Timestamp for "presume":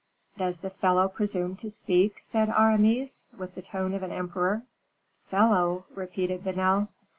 1.07-1.55